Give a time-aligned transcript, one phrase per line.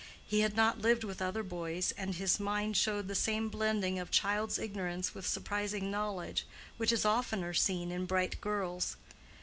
[0.25, 4.09] He had not lived with other boys, and his mind showed the same blending of
[4.09, 8.97] child's ignorance with surprising knowledge which is oftener seen in bright girls.